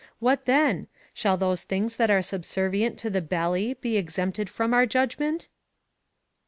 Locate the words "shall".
1.13-1.37